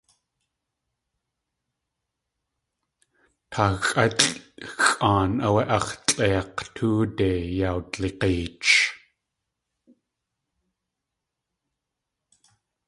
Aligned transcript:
Táaxʼálʼ 3.51 4.21
xʼaan 4.87 5.31
áwé 5.47 5.61
ax̲ 5.77 5.87
tlʼeik̲ 6.07 6.57
tóode 6.75 7.29
yawdig̲eech. 7.59 8.69